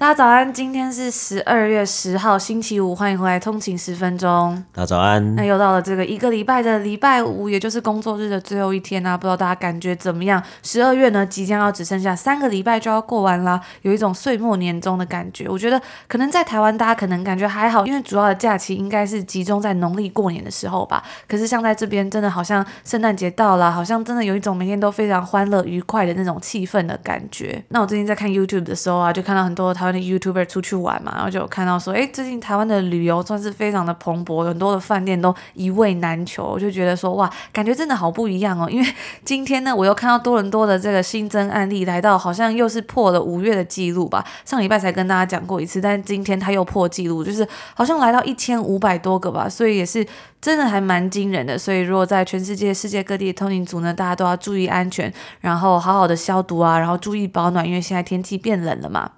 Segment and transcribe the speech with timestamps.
[0.00, 4.64] 大家早安，今天是十二月十号，星期五，欢迎回来通勤十分钟。
[4.72, 5.34] 大家早安。
[5.34, 10.42] 那又到了这个一个礼拜的礼拜五，也就是工作日的最后一天啊，不知道大家感觉怎么样？
[10.62, 15.46] 十二月呢，即将要只剩下三个礼拜就要过完啦，有一种岁末年终的感觉。
[15.46, 15.78] 我觉得
[16.08, 21.02] 可能在台湾大家可能感觉还好，因为主要的假期应该是集中在农历过年的时候吧。
[21.28, 27.62] 可是像在这边，真的好像圣诞节到了，好像真的有一种每天都非常欢乐愉快的那种气氛的感觉。
[27.68, 30.00] 那我最近在看 YouTube 的时候啊，就看到很多台湾。
[30.00, 38.66] YouTuber 出去玩嘛，然后就有看到说，哎，最近台湾的旅游算是非常的蓬勃，很多的饭店都一位难求，我就觉得说，哇，感觉真的好不一样哦。
[38.70, 44.24] 因为今天呢，我又看到多伦多的这个新增案例来到，好像又是破了五月的记录吧。
[44.44, 50.06] 上礼拜才跟大家讲过一次，但是今天他又破纪录，就是好像来到一千五百多个吧，所以也是
[50.40, 51.58] 真的还蛮惊人的。
[51.58, 59.10] 所以如果在全世界世界各地的通勤族呢，大家都要注意安全，然后好好的消毒啊，然后注意保暖，因为现在天气变冷了嘛。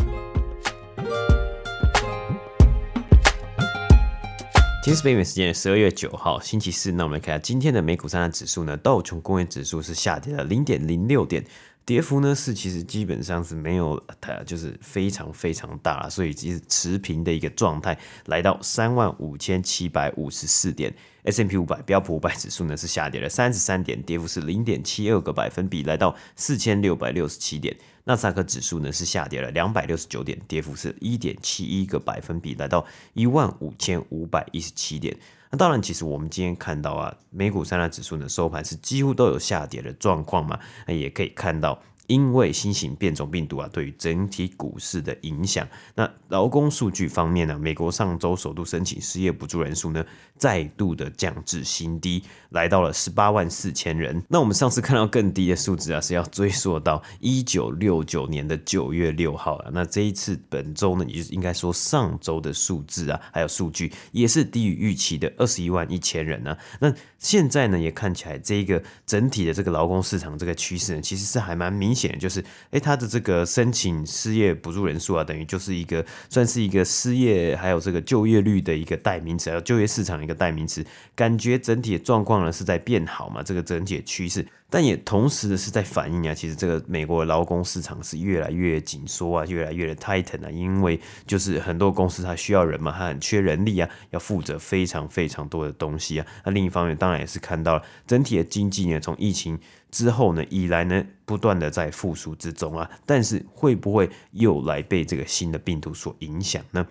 [4.83, 6.91] 今天是北美时间十二月九号，星期四。
[6.91, 11.45] 那我们来看下今天的美股三大指数呢，道琼工业指数是下跌了零点零六点，
[11.87, 20.93] 跌幅呢是其实基本上是没有，它就是非常非常大，所以其实持平的一个状态，来到三万五千七百五十四点。
[21.23, 27.77] S&P 五百标普五百指数呢是下跌了三十三点，跌幅是零点七二个百分比，来到四千六百六十七点。
[28.05, 35.17] 纳斯达克指数呢是下跌了两百六十九点，跌幅是一点七一个百分比，来到一万五千五百一十七点。
[35.51, 41.81] 那当然，其实我们今天看到啊，美股三大指数呢收盘是几乎都有下跌的状况嘛，那也可以看到。
[42.13, 45.67] 因为新型变种病毒啊，对于整体股市的影响。
[45.95, 50.05] 那劳工数据方面呢，美国上周首度申请失业补助人数呢，
[50.37, 54.23] 再度的降至新低，来到了十八万四千人。
[54.29, 59.71] 那我们上次看到更低的数字啊，是要追溯到一九六九年的九月六号啊。
[59.73, 71.95] 那这一次本周呢，也就是应该说上周的数字啊，还有数据也是低于预期的二十一万一千人呢、那现在呢，也看起来这个整体的这个劳工市场这个趋势呢，其实是还蛮明。
[71.95, 84.47] 显显就是，哎，他的这个申请失业补助人数啊，等于就是一个算是一个失业还有这个就业率的一个代名词，还有就业市场的一个代名词，感觉整体的状况呢是在变好嘛，这个整体的趋势。
[84.73, 96.27] 但也同时的是在反映啊，其实这个美国劳工市场是越来越紧缩啊，越来越的 tighten 啊，因为就是很多公司它需要人嘛，它很缺人力啊，要负责非常非常多的东西啊。
[96.47, 99.59] 那另一方面，当然也是看到了整体的经济呢，从疫情
[99.91, 106.87] 之后呢以来呢，不断的在复苏之中啊，但是会不会又来被这个新的病毒所影响呢？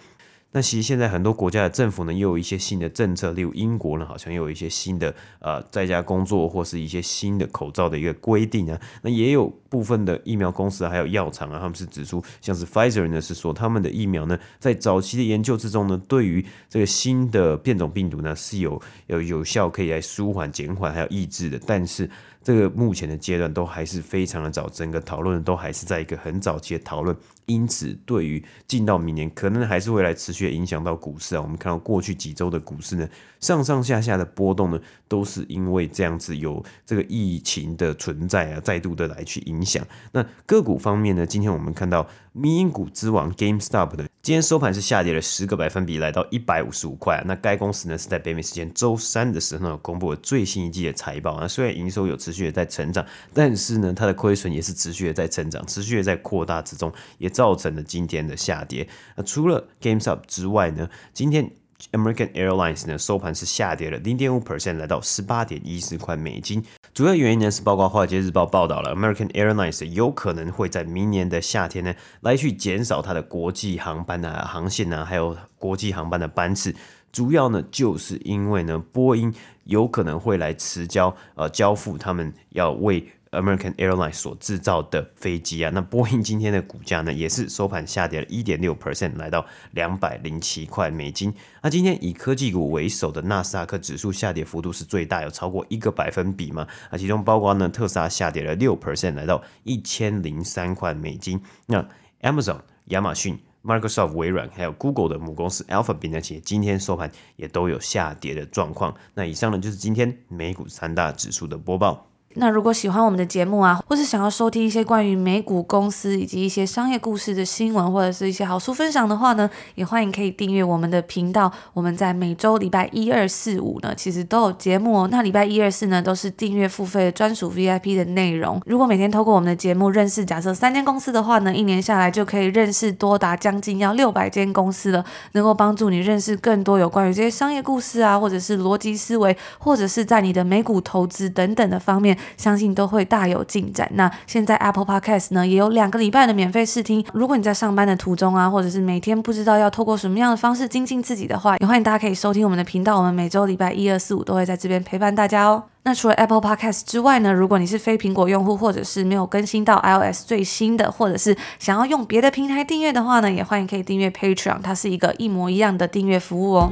[0.54, 8.78] 那其实现在很多国家的政府呢，又有一些新的政策，例如英国呢，好像又有一些新的呃在家工作或是一些新的口罩的一个规定啊。
[9.02, 22.10] 那也有部分的疫苗公司还有药厂啊，他们是指出，像是 Pfizer 呢是说他们的疫苗呢，在早期的研究之中呢，对于这个新的变种病毒呢是有有有效可以来舒缓、减缓还有抑制的，但是。
[22.44, 27.16] 这个目前的阶段都还是非常的早，整个讨论都还是在一个很早期的讨论，
[27.46, 31.42] 因此对于进到明年可能还是会来持续影响到股市啊。
[31.42, 33.08] 我们看到过去几周的股市呢，
[33.40, 39.86] 上上下下的波动呢，都是因为这样子有这个疫情的存在啊，再度的来去影响。
[40.12, 44.08] 那个股方面呢，今天我们看到迷因股之王 GameStop 的。
[44.22, 47.22] 今天收盘是下跌了十个百分比，来到一百五十五块。
[47.26, 51.34] 那该公司呢是在北美时间周三的时候呢，公布了最新一季的财报。
[51.34, 58.88] 啊虽然营收有持续的在成长，但是呢，它的亏损也是持续的在成长，持续的在扩大之中，也造成了今天的下跌。
[59.18, 61.52] 那除了 GameStop 之外呢，今天
[61.92, 66.64] American Airlines 呢收盘是下跌了零点五 percent，来到十八点一四块美金。
[66.94, 76.76] 主要原因呢是，包括《华尔街日报》报道了，American Airlines 有可能会在明年的夏天呢，来去减少它的国际航班的航线啊，还有国际航班的班次。
[77.12, 79.34] 主要呢，就是因为呢，波音
[79.66, 83.06] 有可能会来迟交呃交付他们要为。
[83.32, 91.34] American Airlines 所制造的飞机啊， 那波音今天的股价呢，也是收盘下跌了一点六 percent，来到两百零七块美金。
[91.62, 96.68] 那今天以科技股为首的纳斯达克指数下跌幅度是最大，有超过一个百分比嘛？
[96.90, 101.42] 啊，其中包括呢，特斯拉下跌了六 percent，来到一千零三块美金。
[101.68, 101.88] 那
[102.22, 103.40] Amazon 亚马逊。
[103.64, 108.96] Microsoft 微软还有 Google 的母公司 Alphabet 呢，其实今天收盘也都有下跌的状况。
[109.14, 112.08] 那以上呢就是今天美股三大指数的播报。
[112.36, 121.52] 那如果喜欢我们的节目啊，或是想要收听一些关于美股公司以及一些商业故事的新闻，或者是一些好书分享的话呢，也欢迎可以订阅我们的频道。
[121.74, 125.08] 我们在每周礼拜一、二、四、五呢，其实都有节目哦。
[125.12, 128.62] 那礼拜一、二、四呢，都是订阅付费的专属 VIP 的内容。
[128.66, 135.04] 如果每天透过我们的节目认识，假设三间公司的话呢，一年下来就可以认识多达将近要六百间公司了，
[135.34, 142.18] 能够帮助你认识更多有关于这些商业故事啊，或者是逻辑思维，或者是在你的美股投资等等的方面。
[142.38, 143.90] 相信都会大有进展。
[143.96, 147.06] 那现在 Apple Podcast 呢，也有两个礼拜的免费试听。
[147.14, 152.98] 如果你在上班的途中啊，或者是每天不知道要透过什么样的方式精进自己的话，也欢迎大家可以收听我们的频道。
[152.98, 155.64] 我们每周礼拜一、二、四、五都会在这边陪伴大家哦。
[155.84, 166.72] 那除了 Apple Podcast 之外呢，如果你是非苹果用户，或者是没有更新到 iOS 最新的，或者是想要用别的平台订阅的话呢，也欢迎可以订阅 Patreon，它是一个一模一样的订阅服务哦。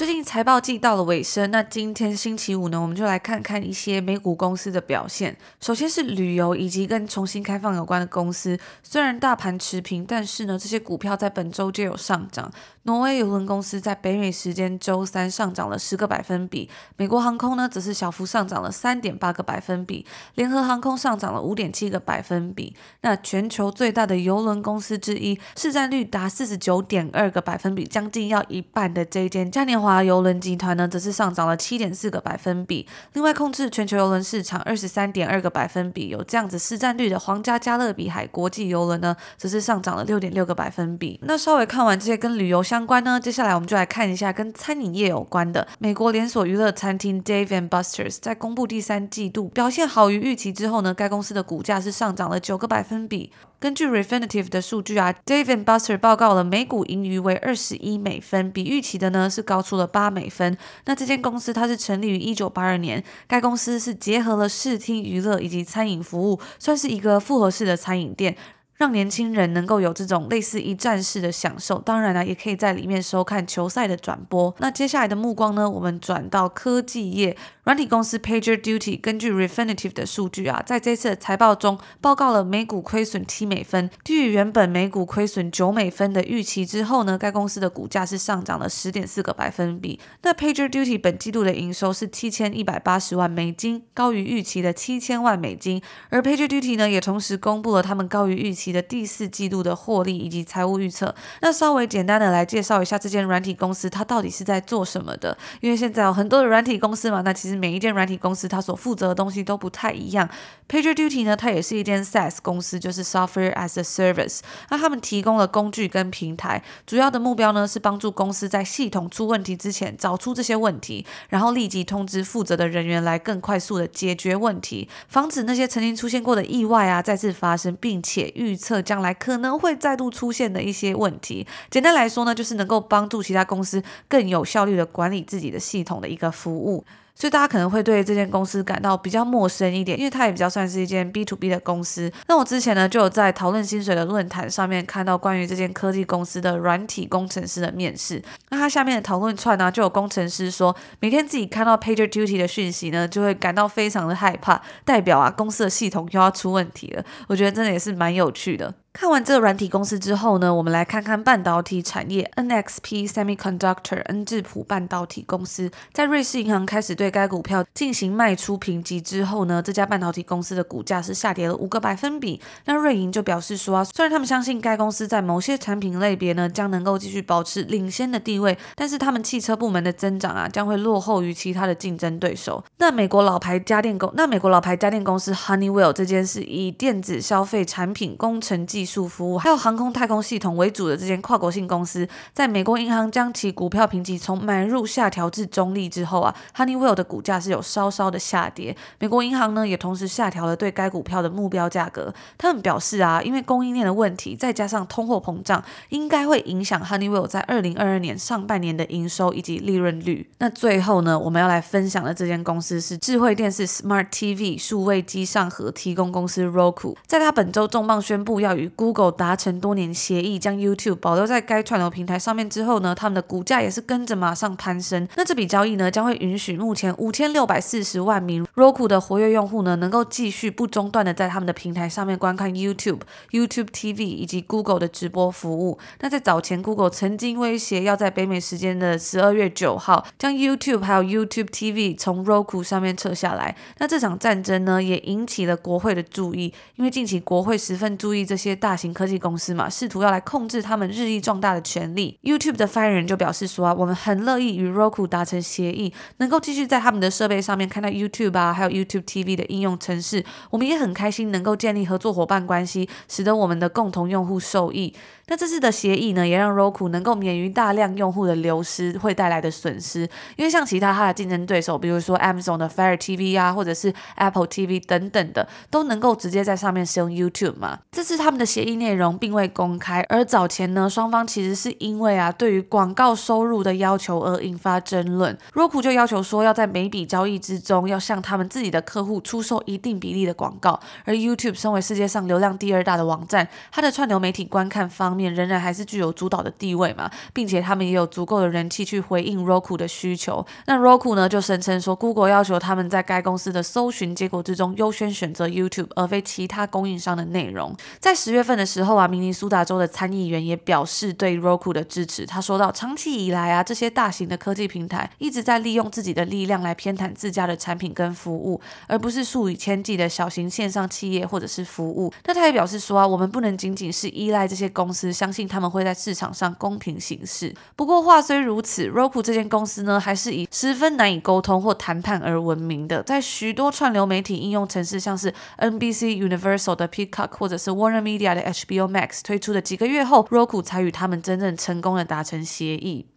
[0.00, 5.36] 最近财报季到了尾声，那今天星期五呢，我们就来看看一些美股公司的表现。
[5.60, 12.50] 首先是旅游以及跟重新开放有关的公司，虽然大盘持平，但是呢，这些股票在本周就有上涨。
[12.84, 22.74] 挪威邮轮公司在北美时间周三上涨了十个百分比，美国航空呢则是小幅上涨了三点八个百分比，联合航空上涨了五点七个百分比。
[23.02, 32.86] 那全球最大的邮轮公司之一，市占率达四十九点二个百分比，将近要一半的这一间嘉年华邮轮集团呢，则是上涨了七点四个百分比。
[33.12, 41.20] 另外，控制全球邮轮市场二十三点二个百分比，有这样子市占率的皇家加勒比海国际邮轮呢，则是上涨了六点六个百分比。
[41.24, 45.66] 那稍微看完这些跟旅游相关呢，接下来我们就来看一下跟餐饮业有关的。
[45.80, 53.32] 美国连锁娱乐餐厅 Dave and Buster's 在公布第三季度表现好于预期之后呢，该公司的股价是上涨了九个百分比。
[53.58, 60.56] 根据 Refinitive 的数据啊，Dave and Buster 报告了每股盈余为二十一美分，比预期的呢是高出了八美分。
[60.84, 68.36] 那这间公司它是成立于一九八二年，该公司是结合了视听娱乐以及餐饮服务，算是一个复合式的餐饮店。
[68.80, 74.54] 让年轻人能够有这种类似一站式的享受，当然呢，也可以在里面收看球赛的转播。
[74.58, 90.00] 那接下来的目光呢，我们转到科技业，软体公司 PagerDuty 根据 Refinitive 的数据啊，在这次的财报中报告了每股亏损七美分，低于原本每股亏损九美分的预期之后呢，该公司的股价是上涨了十点四个百分比。
[90.22, 105.36] 那 PagerDuty 本季度的营收是七千一百八十万美金，高于预期的七千万美金，而 PagerDuty 呢也同时公布了他们高于预期的第四季度的获利以及财务预测，那稍微简单的来介绍一下这间软体公司，它到底是在做什么的？
[105.60, 110.28] 因为现在有很多的软体公司嘛，那其实每一间软体公司它所负责的东西都不太一样。
[110.68, 114.40] PagerDuty 呢，它也是一间 SaaS 公司，就是 Software as a Service。
[114.68, 131.46] 那他们提供了工具跟平台，主要的目标呢是帮助公司在系统出问题之前找出这些问题，然后立即通知负责的人员来更快速的解决问题，防止那些曾经出现过的意外啊再次发生，并且预测将来可能会再度出现的一些问题。
[131.70, 136.84] 简单来说呢，就是能够帮助其他公司更有效率的管理自己的系统的一个服务。
[137.20, 142.10] 所以大家可能会对这间公司感到比较陌生一点，因为它也比较算是一间 B to B 的公司。
[142.28, 148.22] 那我之前呢就有在讨论薪水的论坛上面看到关于这间科技公司的软体工程师的面试。
[148.48, 157.04] 那它下面的讨论串呢，就有工程师说，每天自己看到 PagerDuty 的讯息呢，就会感到非常的害怕，代表啊公司的系统又要出问题了。
[157.28, 158.72] 我觉得真的也是蛮有趣的。
[158.92, 162.28] 看完这个软体公司之后呢，我们来看看半导体产业。
[162.36, 172.40] NXP Semiconductor 恩智浦半导体公司在瑞士银行开始对该股票进行卖出评级之后呢，这家半导体公司的股价是下跌了五个百分比。
[172.64, 182.62] 那瑞银就表示说啊，虽然他们相信该公司在某些产品类别呢将能够继续保持领先的地位，但是他们汽车部门的增长啊将会落后于其他的竞争对手。
[182.78, 198.74] 那美国老牌家电公，那美国老牌家电公司 Honeywell 这间是以电子消费产品工程技技术服务还有航空太空系统为主的这间跨国性公司，在美国银行将其股票评级从买入下调至中立之后啊，Honeywell 的股价是有稍稍的下跌。
[198.98, 202.14] 美国银行呢也同时下调了对该股票的目标价格。
[202.38, 210.26] 他们表示啊，因为供应链的问题，再加上通货膨胀，应该会影响 Honeywell 在二零二二年上半年的营收以及利润率。
[210.38, 225.06] 那最后呢，我们要来分享的这间公司是智慧电视 Smart TV 数位机上盒提供公司 Roku，在他本周重磅宣布要与 Google 达成多年协议，将 YouTube 保留在该串流平台上面之后呢，他们的股价也是跟着马上攀升。
[225.16, 233.00] 那这笔交易呢，将会允许目前五千六百四十万名 Roku 的活跃用户呢，能够继续不中断的在他们的平台上面观看 YouTube、
[233.30, 235.78] YouTube TV 以及 Google 的直播服务。
[236.00, 243.56] 那在早前，Google 曾经威胁要在北美时间的十二月九号将 YouTube 还有 YouTube TV 从 Roku 上面撤下来。
[243.78, 252.18] 那这场战争呢，也引起了国会的注意，因为近期国会十分注意这些大型科技公司嘛，试图要来控制他们日益壮大的权力。
[252.22, 260.24] YouTube 的发言人就表示说啊，我们很乐意与 Roku 达成协议，能够继续在他们的设备上面看到 YouTube 啊，还有 YouTube TV 的应用程式。
[260.50, 264.94] 我们也很开心能够建立合作伙伴关系，使得我们的共同用户受益。
[265.26, 270.00] 那这次的协议呢，也让 Roku 能够免于大量用户的流失会带来的损失，
[270.36, 277.78] 因为像其他它的竞争对手，比如说 Amazon 的 Fire TV 啊，或者是 Apple TV 等等的，都能够直接在上面使用 YouTube 嘛。
[277.92, 285.38] 这次他们的协议内容并未公开，而早前呢，双方其实是因为啊，对于广告收入的要求而引发争论。
[285.54, 295.20] Roku 就要求说，要在每笔交易之中要向他们自己的客户出售一定比例的广告，而 YouTube 身为世界上流量第二大的网站，它的串流媒体观看方面。
[295.30, 300.44] 仍然还是具有主导的地位嘛，并且他们也有足够的人气去回应 Roku 的需求。
[300.66, 307.76] 那 Roku 呢，就声称说，Google 要求他们在该公司的搜寻结果之中优先选择 YouTube，而非其他供应商的内容。
[308.00, 312.24] 在十月月份的时候啊，明尼苏达州的参议员也表示对 Roku 的支持。
[312.24, 322.10] 他说到，长期以来啊，这些大型的科技平台一直在利用自己的力量来偏袒自家的产品跟服务，而不是数以千计的小型线上企业或者是服务。
[322.24, 325.12] 那他也表示说啊，我们不能仅仅是依赖这些公司。
[325.12, 327.54] 相信他们会在市场上公平行事。
[327.76, 333.02] 不过话虽如此，Roku 这间公司呢，还是以十分难以沟通或谈判而闻名的。
[333.02, 343.09] 在许多串流媒体应用程式，像是 NBC Universal 的 Peacock 或者是 Warner Media 的 HBO Max 推出的几个月后，Roku 才与他们真正成功的达成协议。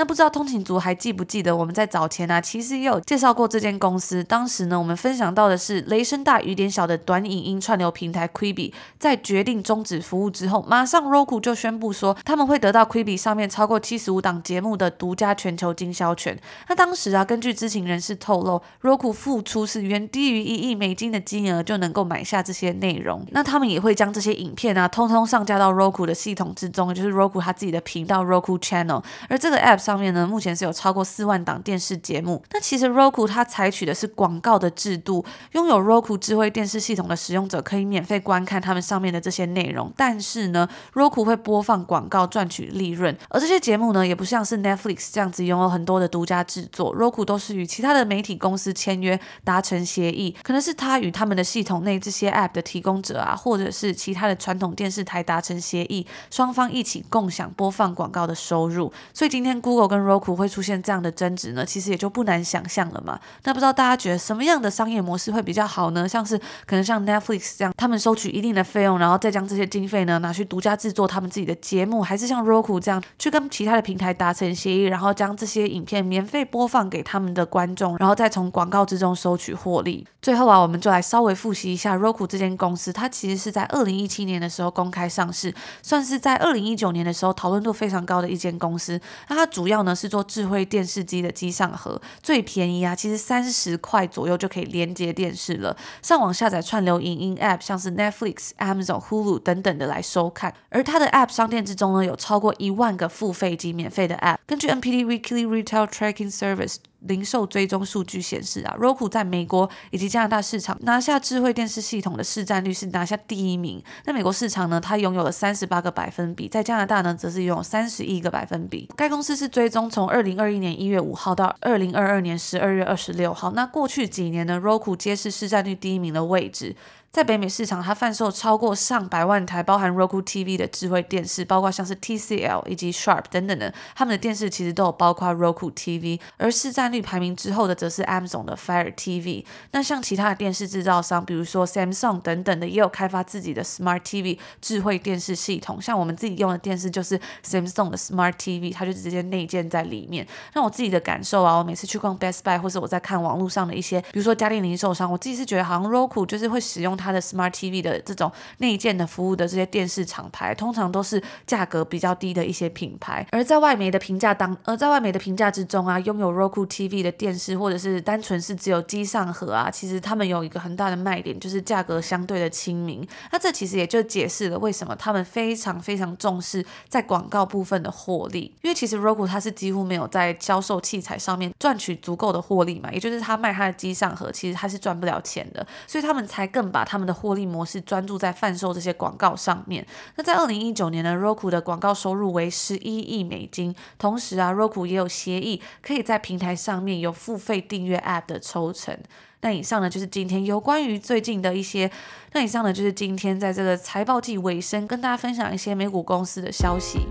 [0.00, 4.24] 那不知道通勤族还记不记得我们在早前啊，其实也有介绍过这间公司。
[4.24, 16.34] 当时呢，我们分享到的是雷声大雨点小的短影音串流平台 Quibi，在决定终止服务之后，马上 Roku 就宣布说他们会得到 Quibi 上面超过七十五档节目的独家全球经销权。
[16.70, 23.26] 那当时啊，根据知情人士透露，Roku 付出是远低于一亿美金的金额就能够买下这些内容。
[23.32, 29.04] 那他们也会将这些影片啊，通通上架到 Roku 的系统之中，也就是 Roku 他自己的频道 Roku Channel。
[29.28, 32.40] 而这个 App 上面呢，目前是有超过四万档电视节目。
[32.52, 39.92] 那其实 Roku 它采取的是广告的制度，拥有 Roku 智慧电视系统的使用者可以免费观看他们上面的这些内容。
[39.96, 43.18] 但是呢，Roku 会播放广告赚取利润。
[43.30, 58.92] 而这些节目呢，也不像是 Netflix 这样子拥有很多的独家制作，Roku 都是与其他的媒体公司签约达成协议，可能是他与他们的系统内这些 App 的提供者啊，或者是其他的传统电视台达成协议，双方一起共享播放广告的收入。
[59.12, 63.20] 所以今天估 Google 跟 Roku 会出现这样的争执呢，其实也就不难想象了嘛。
[63.44, 66.08] 那不知道大家觉得什么样的商业模式会比较好呢？
[66.08, 66.36] 像是
[66.66, 80.04] 可能像 Netflix 这样，他们收取一定的费用，然后再将这些经费呢拿去独家制作他们自己的节目，还是像 Roku 这样去跟其他的平台达成协议，然后将这些影片免费播放给他们的观众，然后再从广告之中收取获利。
[80.20, 89.00] 最后啊，我们就来稍微复习一下 Roku 这间公司，它其实是在二零一七年的时候公开上市，算是在二零一九年的时候讨论度非常高的一间公司。
[89.28, 95.76] 那它主主要呢是做智慧电视机的机上盒，最便宜啊，其实三十块左右就可以连接电视了。
[96.00, 100.54] 上网下载串流影音 App，像是 Netflix、Amazon、Hulu 等等的来收看。
[100.70, 104.38] 而它的 App 商店之中呢，有超过一万个付费及免费的 App。
[104.46, 106.76] 根据 NPD Weekly Retail Tracking Service。
[107.00, 113.82] 零售追踪数据显示啊，Roku 在美国以及加拿大市场拿下智慧电视系统的市占率是拿下第一名。
[114.04, 118.88] 那美国市场呢，它拥有了三十八个百分比，在加拿大呢，则是拥有三十一个百分比。
[118.96, 123.52] 该公司是追踪从二零二一年一月五号到二零二二年十二月二十六号。
[123.52, 126.76] 那过去几年呢，Roku 皆是市占率第一名的位置。
[127.12, 136.20] 在北美市场，它贩售超过上百万台包含 Roku TV 的智慧电视，包括像是 TCL 以及 Sharp 等等的，他们的电视其实都有包括 Roku TV。
[136.36, 139.44] 而市占率排名之后的，则是 Amazon 的 Fire TV。
[139.72, 145.82] 那像其他的电视制造商，比如说 Samsung 等等的，也有开发自己的 Smart TV 智慧电视系统。
[145.82, 150.24] 像我们自己用的电视就是 Samsung 的 Smart TV，它就直接内建在里面。
[150.54, 156.99] 那我自己的感受啊，我每次去逛 Best Buy 或者我在看网络上的一些，比如说家电零售商，我自己是觉得好像 Roku 就是会使用。
[157.00, 163.26] 它的 Smart TV 的这种内建的服务的这些电视厂牌，通常都是价格比较低的一些品牌。
[163.32, 173.06] 而在外媒的评价当，而在外媒的评价之中啊，拥有 Roku TV 的电视，或者是单纯是只有机上盒啊，其实他们有一个很大的卖点，就是价格相对的亲民。
[173.32, 189.86] 那这其实也就解释了为什么他们非常非常重视在广告部分的获利，因为其实 Roku 它是几乎没有在销售器材上面赚取足够的获利嘛，也就是他卖他的机上盒，其实他是赚不了钱的，所以他们才更把他们的获利模式专注在贩售这些广告上面。
[190.16, 198.98] 那在二零一九年呢，Roku 的广告收入为十一亿美金，同时啊，Roku 也有协议可以在平台上面有付费订阅 App 的抽成。
[199.42, 201.88] 那以上呢，就是今天有关于最近的一些，
[202.32, 207.06] 那以上呢，就是今天在这个财报季尾声跟大家分享一些美股公司的消息。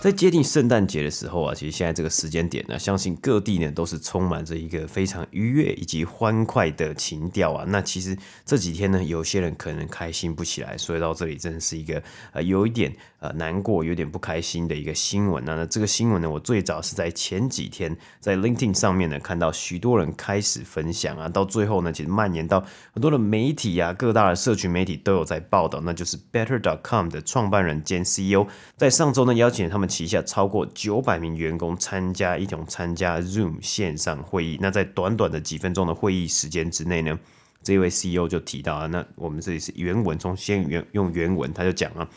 [0.00, 7.66] 在接近圣诞节的时候啊，其实现在这个时间点呢，相信各地呢都是充满着一个非常愉悦以及欢快的情调啊。
[7.68, 8.16] 那其实
[8.46, 12.02] 这几天呢，有些人可能开心不起来，所以到这里真的是一个
[12.32, 15.54] 呃有一点呃难过、有点不开心的一个新闻啊。
[15.54, 25.78] 那这个新闻呢，我最早是在前几天在 LinkedIn 上面呢看到许多人开始分享啊，到最后呢，其实蔓延到很多的媒体啊，各大的社群媒体都有在报道。
[25.82, 28.46] 那就是 Better.com 的创办人兼 CEO
[28.78, 29.90] 在上周呢邀请他们。
[29.90, 37.18] 旗下超过九百名员工参加一种参加 Zoom 线上会议，那在短短的几分钟的会议时间之内呢，
[37.60, 42.08] 这位 CEO 就提到啊，那我们这里是原文，从先原用原文，他就讲了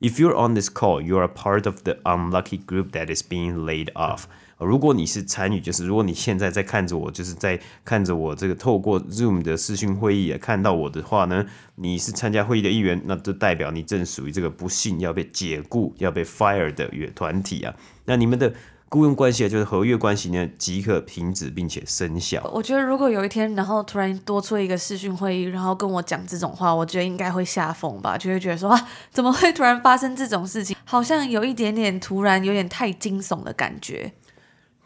[0.00, 3.64] ，If you're on this call, you're a part of the unlucky group that is being
[3.64, 4.24] laid off。
[4.58, 17.74] 如果你是参与，就是如果你现在在看着我，就是在看着我这个透过 Zoom 的视讯会议看到我的话呢，你是参加会议的一员，那就代表你正属于这个不幸要被解雇、要被 fire 的乐团体啊。
[18.04, 18.54] 那你们的
[18.94, 22.48] 雇佣关系啊，就是合约关系呢，即可停止并且生效。
[22.54, 30.76] 我觉得如果有一天，然后突然多出一个视讯会议，然后跟我讲这种话，我觉得应该会吓疯吧，就会觉得说啊，怎么会突然发生这种事情？
[30.84, 34.12] 好像有一点点突然，有点太惊悚的感觉。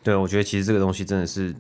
[0.02, 1.54] 对，我觉得其实这个东西真的是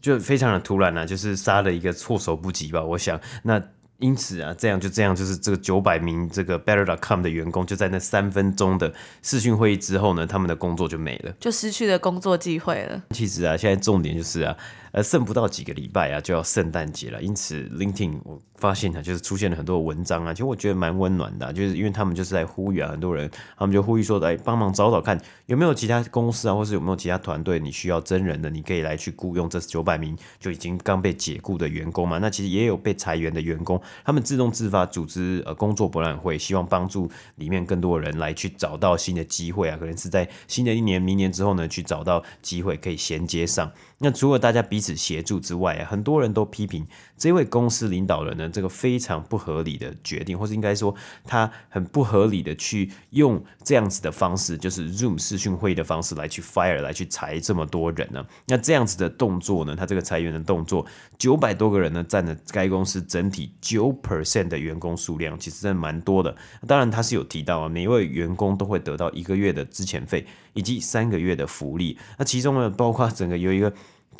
[0.00, 2.82] 就非常的突然啊，就是杀了一个措手不及吧。
[2.82, 3.62] 我想，那
[4.02, 8.92] 因此啊，这样就这样，就是这个九百名这个 Better.com 的员工，就在那三分钟的
[9.22, 13.02] 视讯会议之后呢，他们的工作就没了，就失去了工作机会了。
[13.10, 14.54] 其实啊，现在重点就是啊。
[14.92, 17.22] 呃，剩不到几个礼拜啊，就要圣诞节了。
[17.22, 32.18] 因此，LinkedIn 我发现啊，就是出现了很多文章啊，其实我觉得蛮温暖的，就是因为他们就是在呼吁啊，很多人他们就呼吁说，来帮忙找找看有没有其他公司啊，或是有没有其他团队你需要真人的，你可以来去雇佣这九百名就已经刚被解雇的员工嘛。
[32.18, 43.72] 那其实也有被裁员的员工，他们自动自发组织呃工作博览会，希望帮助里面更多人来去找到新的机会啊，可能是在新的一年、明年之后呢，去找到机会可以衔接上。
[44.04, 58.26] 那除了大家彼此协助之外啊，很多人都批评这位公司领导人呢，这个非常不合理的决定，或是应该说他很不合理的去用这样子的方式，就是 Zoom 视讯会议的方式来去 fire 来去裁这么多人呢。
[58.46, 60.84] 那这样子的动作呢，他这个裁员的动作，
[61.16, 66.36] 九百多个人呢，占了该公司整体九 percent 的员工数量，其实真的蛮多的。
[66.66, 71.96] 当然他是有提到啊，每一位员工都会得到一个月的资遣费以及三个月的福利。
[72.18, 73.72] 那其中呢，包括整个有一个。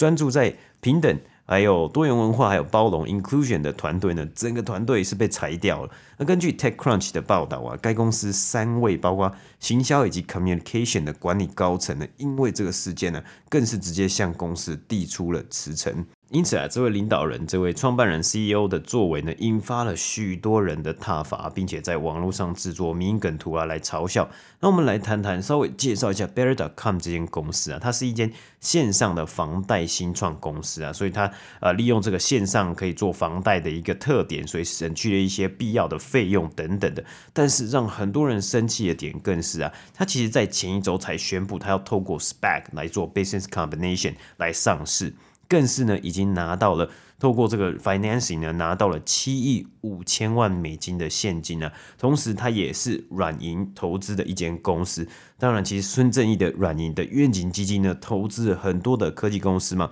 [0.03, 5.91] 专注在平等、还有多元文化、还有包容 （inclusion） 的团队呢，整个团队是被裁掉了。
[6.19, 16.05] 那根据 TechCrunch 的报道啊，该公司三位包括行销以及 communication 的管理高层呢，因为这个事件呢，更是直接向公司递出了辞呈。
[16.33, 24.31] 因此啊，这位领导人、这位创办人 CEO 的作为呢，引发了许多人的挞伐，并且在网络上制作迷因梗图啊来嘲笑。
[24.61, 37.05] 那我们来谈谈，稍微介绍一下 Better.com 这间公司啊，它是一间线上的房贷新创公司啊，所以它呃利用这个线上可以做房贷的一个特点，所以省去了一些必要的费用等等的。
[37.35, 45.13] 但是让很多人生气的点更是啊，它其实在前一周才宣布，它要透过 SPAC 来做 Business Combination 来上市。
[45.53, 46.89] 更是呢，已经拿到了
[47.19, 51.71] 透过这个 financing 呢，拿到了七亿五千万美金的现金呢。
[51.99, 55.07] 同时，它也是软银投资的一间公司。
[55.39, 59.91] 当然，其实孙正义的软银的愿景基金呢，投资了很多的科技公司嘛。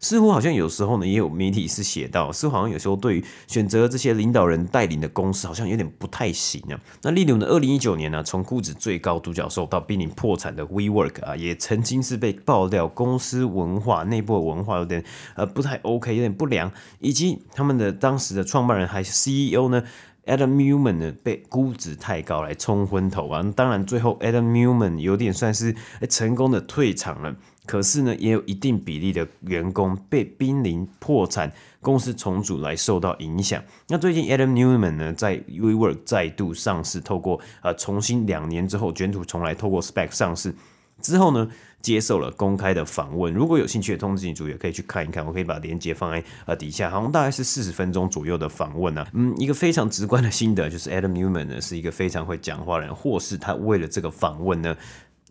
[0.00, 6.80] 似乎好像有时候呢，也有媒体是写到，似乎好像有时候对于选择这些领导人带领的公司，好像有点不太行啊。
[7.02, 15.04] 那例如呢，二零一九年呢，从估值最高独角兽到濒临破产的 WeWork 啊，也曾经是被爆料公司文化内部的文化有点
[15.36, 19.82] 呃不太 OK，有点不良，以及他们的当时的创办人还是 CEO 呢
[20.24, 23.42] ，Adam Newman 呢被估值太高来冲昏头啊。
[23.54, 25.76] 当然最后 Adam Newman 有点算是
[26.08, 27.36] 成功的退场了。
[27.70, 33.62] 可是呢，也有一定比例的员工被濒临破产、公司重组来受到影响。
[33.86, 40.52] 那最近 Adam Newman 呢，在 WeWork 再度上市，透过呃重新两年之后卷土重来，透过 SPAC 上市
[41.00, 41.48] 之后呢，
[41.80, 43.32] 接受了公开的访问。
[43.32, 49.06] 如果有兴趣的通知组也可以去看一看，我可以把链接放在呃底下，好像大概是四十分钟左右的访问啊。
[49.12, 54.76] 嗯，一个非常直观的心得就是 Adam Newman 呢是一个非常会讲话的人，或是他为了这个访问呢。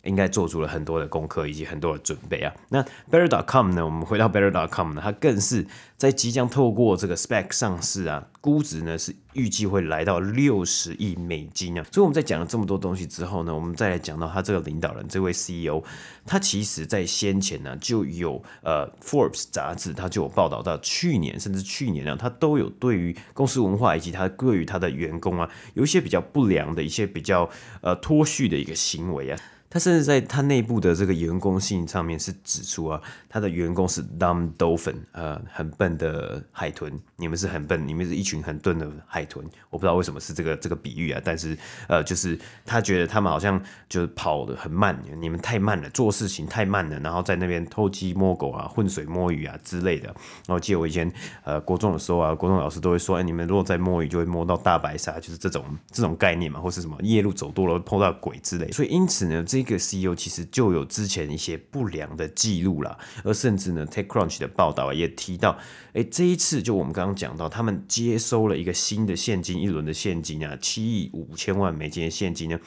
[0.10, 2.52] 应该做出了很多的功课以及很多的准备啊。
[2.69, 3.86] 那 Better.com 呢？
[3.86, 11.86] 我们回到 Better.com 呢，它更是在即将透过这个 SPAC 上市啊，估值呢是预计会来到六十亿美金啊。
[11.91, 15.82] 所以我们在讲了这么多东西之后呢，我们再来讲到他这个领导人这位 CEO，
[16.26, 27.48] 他其实在先前呢就有呃 Forbes 杂志，他就有报道到去年甚至去年呢，他都有对于公司文化以及他对于他的员工啊，有一些比较不良的一些比较
[27.82, 29.39] 呃脱序的一个行为啊。
[29.69, 36.91] 他甚至在他内部的这个员工信上面是指出啊，他的员工是 dumb dolphin，呃，很笨的海豚。
[37.17, 39.45] 你们是很笨，你们是一群很笨的海豚。
[39.69, 50.08] 我不知道为什么是这个这个比喻啊，但是呃，就是他觉得他们好像就是跑得很慢，你们太慢了，做事情太慢了，然后在那边偷鸡摸狗啊，浑水摸鱼啊之类的。
[50.47, 51.12] 然后记得我以前
[51.43, 58.71] 呃国中的时候啊，国中老师都会说，哎，你们如果在摸鱼，就会摸到大白鲨，就是这种这种概念嘛，或是什么夜路走多了会碰到鬼之类。
[58.71, 65.58] 所以因此呢，这这个 CEO 其实就有之前一些不良的记录了，而甚至呢，TechCrunch 的报道也提到，
[65.91, 72.58] 哎，这一次就我们刚刚讲到，他们接收了一个新的现金，一轮的现金啊，七亿五千万美金的现金呢。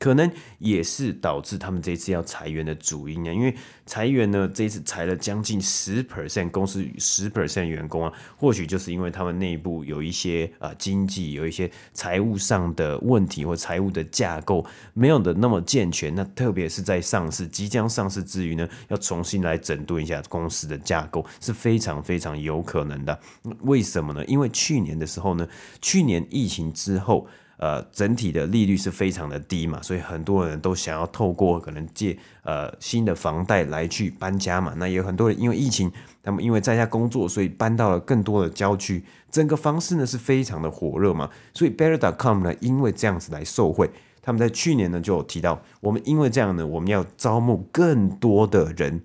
[0.00, 23.20] 可能也是导致他们这次要裁员的主因啊，因为裁员呢，这次裁了将近十 percent 公司十 percent 员工啊，或许就是因为他们内部有一些啊经济有一些财务上的问题或财务的架构没有的那么健全，那特别是在上市即将上市之余呢，要重新来整顿一下公司的架构是非常非常有可能的。
[23.64, 24.24] 为什么呢？
[24.24, 25.46] 因为去年的时候呢，
[25.82, 27.28] 去年疫情之后。
[27.60, 34.72] 呃，整体的利率是非常的低嘛，所以很多人都想要透过可能借呃新的房贷来去搬家嘛。
[34.78, 35.92] 那也有很多人因为疫情，
[36.22, 41.28] 他们因为在家工作，所以搬到了更多的郊区，整个方式呢是非常的火热嘛。
[41.52, 43.90] 所以 Better.com 呢，因为这样子来受惠，
[44.22, 49.02] 他们在去年呢就有提到，我们因为这样呢，我们要招募更多的人。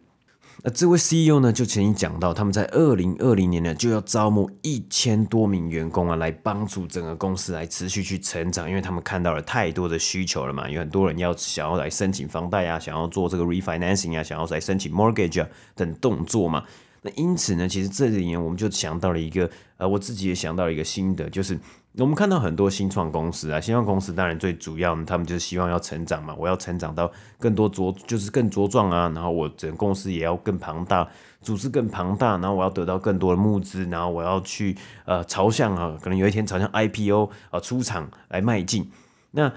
[0.68, 16.64] 那这位 CEO 呢，就曾经讲到，他们在二零二零年呢，就要招募一千多名员工啊，来帮助整个公司来持续去成长，因为他们看到了太多的需求了嘛，有很多人要想要来申请房贷啊，想要做这个 refinancing 啊，想要来申请 mortgage 啊等动作嘛。
[17.04, 19.48] 那因此呢，其实这里呢，我们就想到了一个，
[19.78, 21.60] 呃，我自己也想到了一个心得，就是。
[21.98, 31.08] 我们看到很多新创公司啊，新创公司当然最主要，他们就是希望要成长嘛，我要成长到更多茁，就是更茁壮啊，然后我整公司也要更庞大，
[31.42, 38.92] 组织更庞大，然后我要得到更多的募资，然后我要去呃朝向啊，可能有一天朝向 IPO 啊出场来迈进。
[39.32, 39.50] 那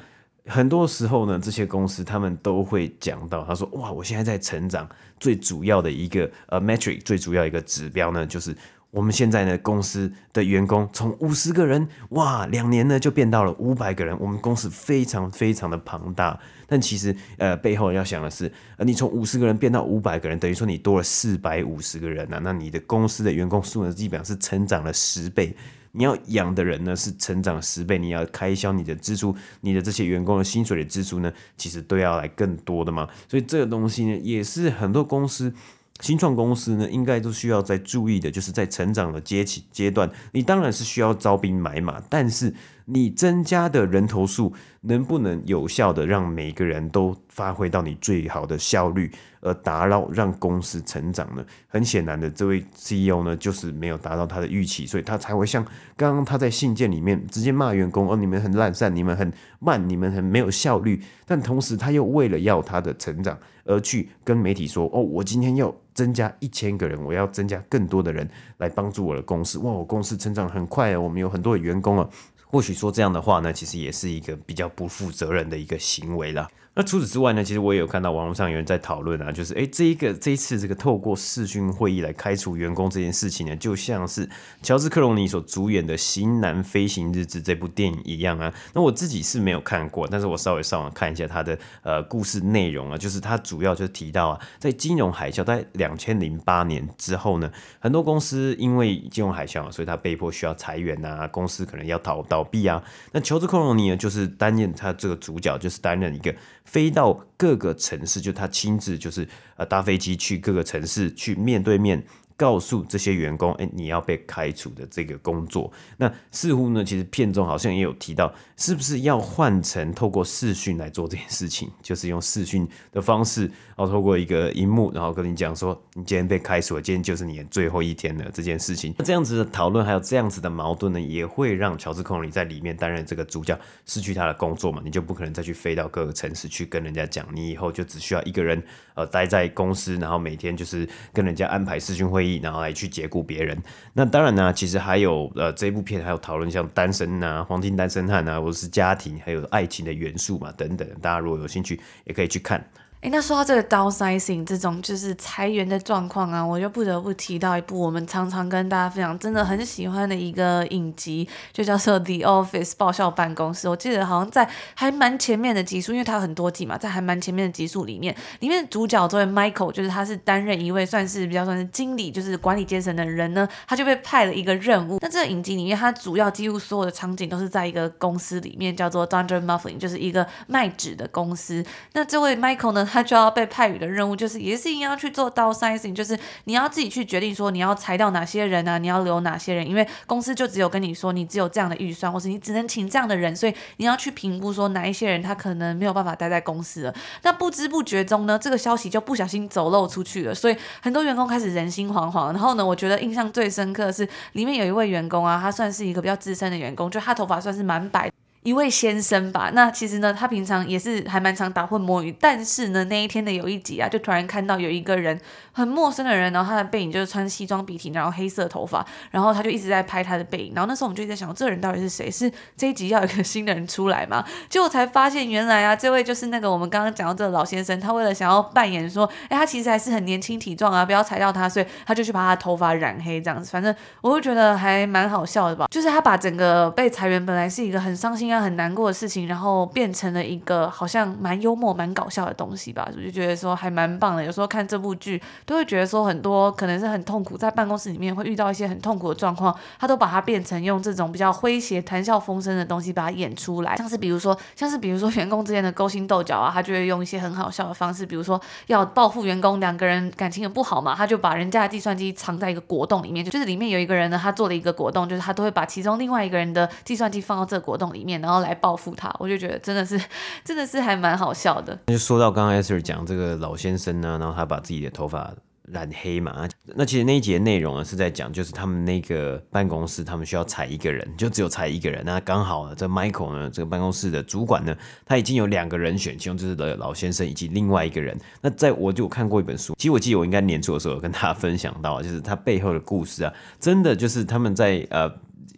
[0.46, 8.56] 很多时候呢，这些公司他们都会讲到，他说哇，我现在在成长，最主要的一个呃 metric，最主要一个指标呢就是。
[8.90, 14.18] 我们现在呢，公司的员工从五十个人，哇，两年呢就变到了五百个人。
[14.18, 25.54] 我们公司非常非常的庞大，但其实呃背后要想的是，呃，你从五十个人变到五百个人，等于说你多了四百五十个人呐，啊，那你的公司的员工数呢，基本上是成长了十倍。
[25.92, 33.06] 你要养的人呢是成长十倍，你要开销你的支出，你的这些员工的薪水的支出呢，其实都要来更多的嘛。
[33.28, 35.52] 所以这个东西呢，也是很多公司。
[36.00, 42.54] 新创公司呢，应该都需要在注意的，就是在成长的阶起阶段，你当然是需要招兵买马，但是
[42.90, 51.44] 你增加的人头数能不能有效的让每个人都发挥到你最好的效率，而打扰让公司成长呢？
[51.68, 55.62] 很显然的，这位 CEO 呢，就是没有达到他的预期，所以他才会像
[55.96, 65.74] 刚刚他在信件里面直接骂员工哦，你们很懒散，你们很慢，你们很没有效率，但同时他又为了要他的成长而去跟媒体说哦，我今天要。
[65.98, 69.58] 增加一千个人，我要增加更多的人来帮助我的公司。
[69.58, 72.08] 哇，我公司成长很快啊，我们有很多的员工啊。
[72.50, 76.48] 或许说这样的话呢，其实也是一个比较不负责任的一个行为了。
[76.78, 84.30] 那除此之外呢，其实我也有看到网络上有人在讨论啊，就是诶，这一个这一次这个透过视讯会议来开除员工这件事情呢，就像是
[84.62, 88.54] 乔治克隆尼所主演的《型男飞行日志》这部电影一样啊。
[88.74, 102.80] 那我自己是没有看过，但是我稍微上网看一下他的呃故事内容啊，就是他主要就是提到啊，在金融海啸在两千零八年之后呢，很多公司因为金融海啸，所以他被迫需要裁员啊，公司可能要倒倒闭啊。
[103.10, 106.32] 那乔治克隆尼呢，就是担任他这个主角，就是担任一个。
[106.70, 109.26] 飞到各个城市，就他亲自就是
[109.56, 112.04] 呃搭飞机去各个城市去面对面。
[112.38, 121.68] 告诉这些员工，哎，你要被开除的这个工作，那似乎呢，其实片中好像也有提到，是不是要换成透过视讯来做这件事情？
[121.82, 128.94] 就是用视讯的方式，然后透过一个荧幕，然后跟你讲说，你今天被开除了，今天就是你的最后一天了这件事情。
[128.96, 134.80] 那这样子的讨论，还有这样子的矛盾呢，也会让乔治·孔尼在里面担任这个主角，失去他的工作嘛？
[134.84, 138.62] 你就不可能再去飞到各个城市去跟人家讲，你以后就只需要一个人，
[138.94, 142.27] 呃，待在公司，然后每天就是跟人家安排视讯会议。
[142.36, 143.56] 然后来去解雇别人，
[143.92, 150.88] 那当然呢，其实还有呃，这部片还有讨论像单身啊、黄金单身汉啊，或者是家庭，还有爱情的元素嘛，等等。
[151.00, 152.64] 大家如果有兴趣，也可以去看。
[153.00, 163.68] 哎，那说到这个 downsizing 这种就是裁员的状况啊，我就不得不提到一部我们常常跟大家分享，真的很喜欢的一个影集，就叫做 The Office 爆笑办公室。
[163.68, 174.98] 我记得好像在还蛮前面的集数，因为它有很多集嘛，在还蛮前面的集数里面，里面的主角作为 Michael，就是他是担任一位算是比较算是经理，就是管理阶层的人呢，他就被派了一个任务。
[175.00, 181.64] 那这个影集里面，他主要几乎所有的场景都是在一个公司里面，叫做 Dunder Mifflin，就是一个卖纸的公司。
[181.92, 196.94] 那这位 Michael 呢，他就要被派予的任务就是也是一样去做 downsizing，就是你要自己去决定说你要裁掉哪些人啊，你要留哪些人，因为公司就只有跟你说你只有这样的预算，或是你只能请这样的人，所以你要去评估说哪一些人他可能没有办法待在公司了。
[197.22, 202.32] 那不知不觉中呢，这个消息就不小心走漏出去了，所以很多员工开始人心惶惶。
[202.32, 208.10] 然后呢，我觉得印象最深刻的是里面有一位员工啊，他算是一个比较资深的员工，就他头发算是蛮白。
[208.48, 215.20] 一位先生吧，那其实呢，他平常也是还蛮常打混摸鱼，但是呢，那一天的有一集啊，就突然看到有一个人
[215.52, 222.10] 很陌生的人，然后他的背影就是穿西装笔挺，然后黑色头发，然后他就一直在拍他的背影，然后那时候我们就一直在想，这人到底是谁？
[222.10, 224.24] 是这一集要有一个新的人出来吗？
[224.48, 233.50] 结果才发现，原来啊，这位就是那个我们刚刚讲到这个老先生，他为了想要扮演说，哎，他其实还是很年轻体壮啊，不要裁掉他，所以他就去把他的头发染黑这样子。
[233.50, 239.18] 反正我会觉得还蛮好笑的吧，就是他把整个被裁员本来是一个很伤心啊、很难过的事情。
[239.28, 244.24] 然后变成了一个好像蛮幽默、蛮搞笑的东西吧，我就觉得说还蛮棒的。
[244.24, 253.76] 有时候看这部剧，都会觉得说很多可能是很痛苦，在办公室里面会遇到一些很痛苦的状况，他都把它变成用这种比较诙谐、谈笑风生的东西把它演出来。
[253.76, 268.94] 像是比如说，像是比如说员工之间的勾心斗角啊，他就会用一些很好笑的方式，比如说要报复员工，两个人感情也不好嘛，他就把人家的计算机藏在一个果冻里面，就是里面有一个人呢，他做了一个果冻，就是他都会把其中另外一个人的计算机放到这个果冻里面，然后来报复。
[268.94, 269.98] 他，我就觉得真的是，
[270.44, 271.78] 真的是还蛮好笑的。
[271.86, 276.46] 就说到刚刚 Esther 讲这个老先生呢，然后他把自己的头发染黑嘛。
[276.74, 282.02] 那其实那一集的内容呢是在讲，就是他们那个办公室，他们需要裁一个人，就只有裁一个人。
[282.04, 288.18] 那刚好呢，这 Michael 呢，这个办公室的主管呢，他已经有两个人选，其中就是的老先生以及另外一个人。
[288.42, 295.10] 那在我就看过一本书，其实我记得我应该年初的时候有跟大家分享到，就是他背后的故事啊，真的就是他们在呃。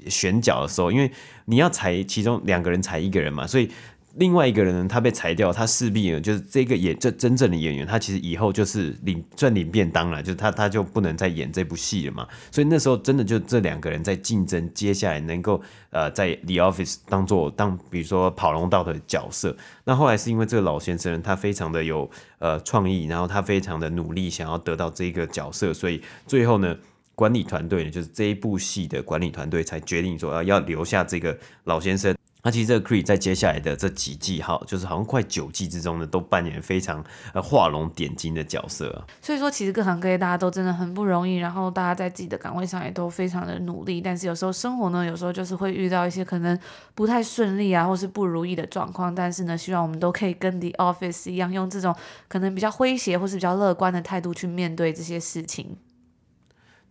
[0.09, 1.11] 选角的时候，因为
[1.45, 3.71] 你要裁其中两个人裁一个人嘛，所以
[4.17, 12.27] 另外一个人呢，他被裁掉，他势必呢就是这个演这真正的演员，他其实以后就是领赚领便当了，就他他就不能再演这部戏了嘛。
[12.51, 19.57] 所以那时候真的就这两个人在竞争，接下来能够呃在 The Office 当做当比如说跑龙道的角色。
[19.85, 22.11] 那后来是因为这个老先生他非常的有
[22.41, 26.77] 呃创意，然后他非常的努力，想要得到这个角色，所以最后呢。
[27.21, 32.17] 管理团队呢，就是这一部戏的管理团队才决定说，要留下这个老先生。
[32.43, 37.05] 那其实这个 Cree 在接下来的这几季，哈，就是好像快九季之中呢，都扮演非常
[37.35, 39.05] 呃画龙点睛的角色。
[39.21, 44.01] 所以说，其实各行各业大家都真的很不容易，然后大家在自己的岗位上也都非常的努力。
[44.01, 46.59] 但是有时候生活呢，有时候就是会遇到一些可能
[46.95, 49.15] 不太顺利啊，或是不如意的状况。
[49.15, 51.95] 但是呢，希望我们都可以跟 The Office 一样，用这种
[52.27, 55.77] 可能比较诙谐或是比较乐观的态度去面对这些事情。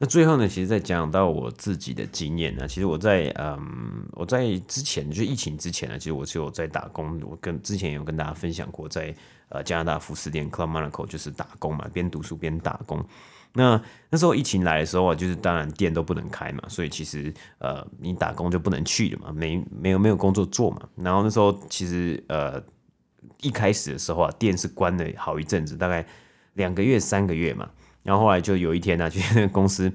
[0.01, 3.59] 那最后呢，其实再讲到我自己的经验呢，其实我在嗯，
[4.13, 9.13] 我在之前就疫情之前呢，其实我就有在打工，我跟之前有跟大家分享过在，
[9.49, 13.05] 呃加拿大服饰店 Club Monaco 就是打工嘛，边读书边打工。
[13.51, 20.88] 那那时候疫情来的时候啊，就是当然店都不能开嘛，所以其实呃你打工就不能去了嘛，没没有没有工作做嘛。
[20.95, 22.63] 然后那时候其实呃
[23.41, 26.07] 一开始的时候啊，店是关了好一阵子，大概
[26.53, 27.69] 两个月三个月嘛。
[28.09, 29.91] 然后后来就有一天呢、啊，就那个公司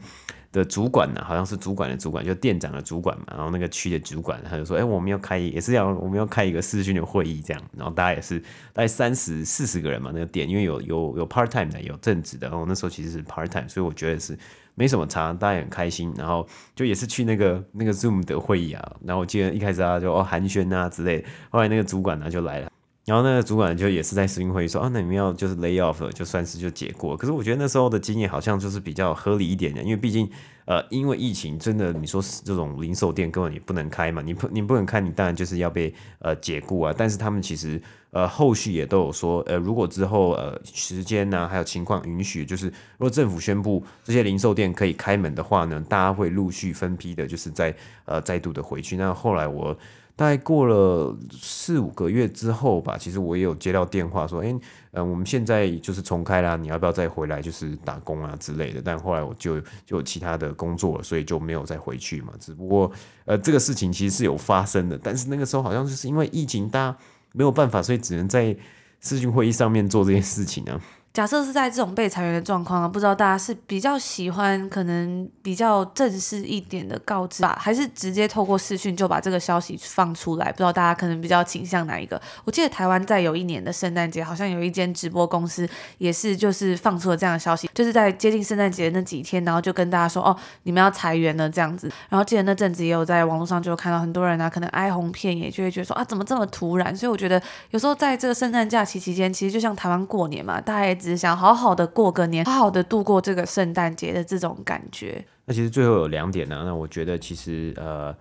[0.53, 3.25] 的主管呢、好像是主管的主管，就店长的主管嘛。
[3.33, 8.39] 然后那个区的主管他就说：“哎，我们要开，也是要我们要开一个视讯的会议这样。”然后大家也是
[8.73, 12.49] 大概三十四十个人嘛，那个店因为有有有 part time 的，有正职的。
[12.49, 14.39] 然后那时候其实是 part time，所以我觉得是
[14.77, 16.15] 没什么差，大家也很开心。
[16.17, 16.47] 然后
[16.77, 18.97] 就也是去那个那个 Zoom 的会议啊。
[19.05, 21.25] 然后我记得一开始啊就哦寒暄啊之类。
[21.51, 22.71] 后来那个主管呢就来了。
[23.05, 27.15] 然后那个主管就也是在视频会议说啊，那你们要就是 lay off 就算是就解雇。
[27.15, 30.27] 可是我觉得那时候的经验好像就是比较合理一点的，因为毕竟
[30.65, 36.95] 呃，因为疫情真的你说这种零售店根本也不能开嘛，你不你不能开，你当然就是要被呃解雇啊。
[36.97, 37.79] 但是他们其实
[38.11, 47.75] 呃后续也都有说，呃，如果之后呃时间呢、啊、还有情况允许，就是如果政府宣布这些零售店可以开门的话呢，大家会陆续分批的，就是再
[48.07, 48.97] 呃再度的回去。
[48.97, 49.77] 那后来我。
[50.17, 54.61] 大概过了四五个月之后吧，其实我也有接到电话说，哎、欸，
[54.93, 58.81] 嗯，我们现在就是重开啦，你要不要再回来，就是打工啊之类的。
[58.81, 62.33] 但后来我就就有其他的工作了，所以就没有再回去嘛。
[62.39, 62.91] 只不过，
[63.25, 66.97] 呃，这个事情其实是有发生的，但是那个时候好像就是因为疫情，大家
[67.33, 68.57] 没有办法，所以只能在
[69.01, 70.81] 视讯会议上面做这件事情啊。
[71.15, 80.51] 假设是在这种被裁员的状况啊，不知道大家是比较喜欢可能比较正式一点的告知吧，还是直接透过视讯就把这个消息放出来？
[80.51, 82.21] 不知道大家可能比较倾向哪一个？
[82.45, 91.89] 我记得台湾在有一年的圣诞节，好像有一间直播公司也是就是放出了这样的消息，就是在接近圣诞节那几天，然后就跟大家说哦，你们要裁员了这样子。
[92.09, 96.97] 然后记得那阵子也有在网络上就看到很多人啊，可能哀鸿遍野，就会觉得说啊，怎么这么突然？
[96.97, 105.25] 所以我觉得有时候在这个圣诞假期期间，其实就像台湾过年嘛，大家也只想好好的过个年，好好的度过这个圣诞节的这种感觉。
[105.45, 108.13] 那其实最后有两点呢、那我觉得其实呃，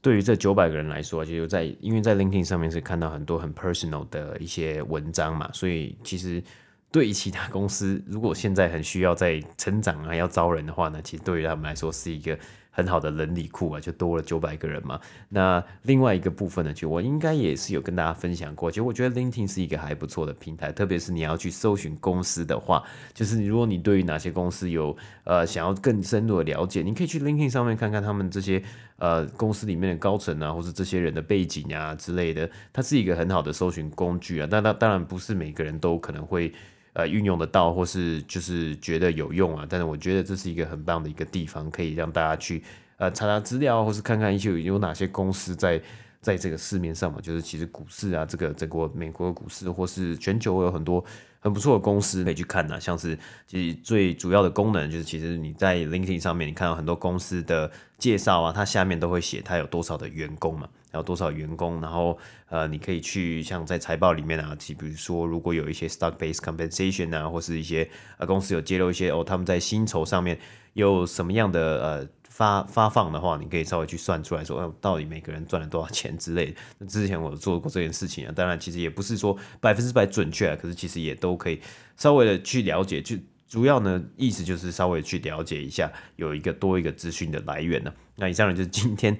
[0.00, 6.42] 对于这九百个人来说，其实在因为在 LinkedIn 上面是看到很多很 personal 的一些文章嘛，所以其实
[6.90, 12.38] 对于其他公司，如果现在很需要在成长啊，要招人的话呢，其实对于他们来说是一个。
[12.78, 15.00] 很好的人力库啊，就多了九百个人嘛。
[15.28, 18.70] 那另外一个部分呢，就我应该也是有跟大家分享过。
[18.70, 22.80] 其实我觉得 LinkedIn 是一个还不错的平台，特别是你要去搜寻公司的话，
[23.12, 28.62] 就是如果你对于哪些公司有呃想要更深入的了解，你可以去 LinkedIn 上面看看他们这些
[28.98, 34.46] 呃公司里面的高层啊，或是这些人的背景啊之类的，它是一个很好的搜寻工具啊。
[34.48, 36.52] 但当当然不是每个人都可能会。
[36.94, 42.62] 呃，运用得到，或是就是觉得有用啊，但是我觉得这是一个很棒的一个地方，可以让大家去
[42.96, 45.80] 呃查查资料，或是看看一些有哪些公司在
[46.20, 51.04] 在这个市面上嘛，就是其实股市啊，这个整个美国的股市，或是全球有很多
[51.40, 60.68] 很不错的公司可以去看啊，像是其实最主要的功能就是，其实你在 LinkedIn 上面，你看到很多公司的介绍啊，它下面都会写它有多少的员工嘛。
[60.90, 61.82] 还有多少员工？
[61.82, 70.38] 然后呃，你可以去像在财报里面啊，比如说如果有一些 stock-based compensation 啊，或是一些呃公司有揭露一些哦，他们在薪酬上面
[70.72, 76.54] 有什么样的呃发发放的话，你可以稍微去算出来说，到底每个人赚了多少钱之类的。
[76.78, 81.60] 那之前我做过这件事情啊，当然其实也不是说百分之百准确啊，可是其实也都可以
[81.96, 83.02] 稍微的去了解。
[83.02, 83.16] 就
[83.48, 87.92] 主要呢，意思就是稍微去了解一下，有一个多一个资讯的来源呢。
[88.14, 89.18] 那以上呢就是今天。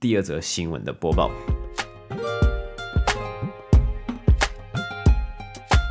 [0.00, 1.57] 第二则新闻的播报。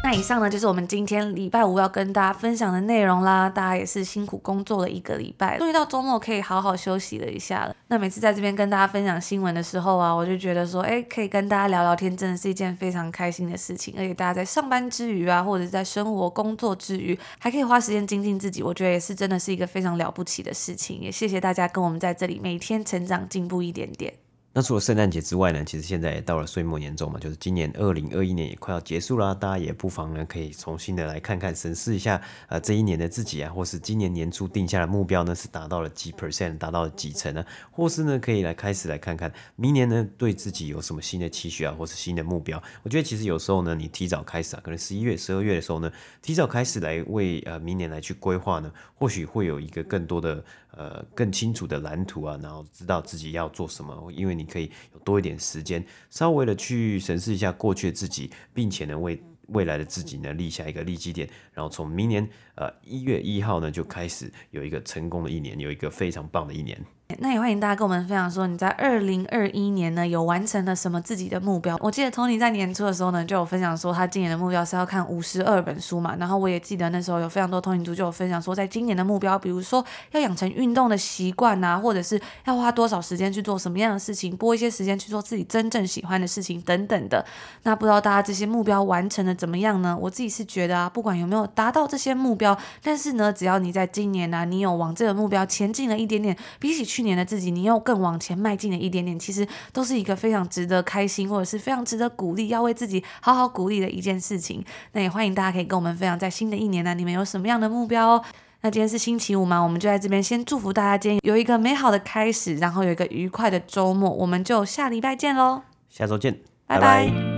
[0.09, 3.49] 那以上呢，就是我们今天礼拜五要跟大家分享的内容啦。
[3.49, 7.75] 大家也是辛苦工作了一个礼拜，终于到周末可以好好休息了一下了。
[7.89, 13.95] 那每次在这边跟大家分享新闻的时候啊，我就觉得说，哎，可以跟大家聊聊天，真的是一件非常开心的事情。
[13.97, 21.01] 而且大家在上班之余啊，或者在生活工作之余，还可以花时间精进自己，我觉得也是真的是一个非常了不起的事情。
[21.01, 24.13] 也谢谢大家跟我们在这里每天成长进步一点点。
[24.53, 29.31] 那除了圣诞节之外呢，其实现在也到了岁末年终嘛，就是今年二零二一年也快要结束啦。
[29.31, 37.45] 大家也不妨呢，可以重新的来看看、审视一下，呃，这一年的自己啊，或是今年年初定下的目标呢，是达到了几 percent，达到了几成呢？
[37.69, 42.61] 或是呢，可以来开始来看看明年呢，对自己有什么新的期许啊，或是新的目标。
[42.81, 45.91] 我觉得其实有时候呢，你提早开始啊，可能十一月、十二月的时候呢，
[46.23, 50.43] 提早开始来为呃明年来去规划呢，或许会有一个更多的。
[50.77, 66.79] 呃，更清楚的蓝图啊，然后知道自己要做什么，因为你可以有多一点时间，稍微的去审视一下过去的自己，并且呢，为未来的自己呢立下一个立基点，然后从明年呃一月一号呢就开始有一个成功的一年，有一个非常棒的一年。
[67.19, 71.77] 那也欢迎大家跟我们分享说，你在二零二一年呢有完成了什么自己的目标？
[71.79, 76.17] 我记得 Tony 在年初的时候呢就有分享说，他今年的目标是要看五十二本书嘛。
[76.19, 87.25] 然后我也记得那时候有非常多 Tony 族就有分享说，在今年的目标，比如说要养成运动的习惯啊，或者是要花多少时间去做什么样的事情，拨一些时间去做自己真正喜欢的事情等等的。
[87.63, 89.97] 那不知道大家这些目标完成的怎么样呢？
[89.99, 97.77] 我自己是觉得啊，不管有没有达到这些目标，但是呢，只要你在今年呢、你有往这个目标前进了一点点，比起去年的自己，你又。
[97.87, 104.61] 更往前迈进了一点点，其实都是一个非常值得开心，或者是非常值得鼓励，要为自己好好鼓励的一件事情。
[104.91, 108.25] 那也欢迎大家可以跟我们分享，在新的一年呢，你们有什么样的目标哦？
[108.61, 115.61] 那今天是星期五嘛，我们就在这边先祝福大家，今天有一个美好的开始，然后有一个愉快的周末，我们就下礼拜见喽！
[115.89, 116.33] 下周见，
[116.65, 117.05] 拜拜。
[117.05, 117.36] 拜拜。